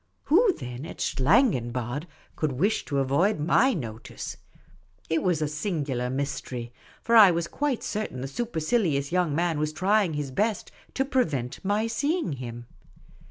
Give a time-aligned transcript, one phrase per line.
[0.23, 4.35] Who, then, at Schlangenbad could wish to avoid my notice?
[5.11, 9.71] It was a singular mystery; for I was quite certain the supercilious j'oung man was
[9.71, 12.65] trying his best to prevent my seeing him.